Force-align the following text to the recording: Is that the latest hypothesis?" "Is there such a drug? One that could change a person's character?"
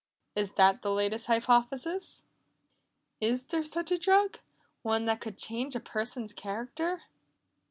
Is 0.35 0.53
that 0.53 0.81
the 0.81 0.89
latest 0.89 1.27
hypothesis?" 1.27 2.23
"Is 3.19 3.45
there 3.45 3.63
such 3.63 3.91
a 3.91 3.99
drug? 3.99 4.39
One 4.81 5.05
that 5.05 5.21
could 5.21 5.37
change 5.37 5.75
a 5.75 5.79
person's 5.79 6.33
character?" 6.33 7.03